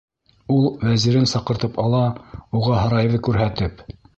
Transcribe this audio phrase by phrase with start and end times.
[0.53, 2.01] Ул вәзирен саҡыртып ала,
[2.61, 3.89] уға һарайҙы күрһәтеп: